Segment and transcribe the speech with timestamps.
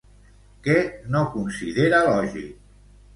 [0.67, 0.77] Què
[1.15, 2.57] no considera lògic?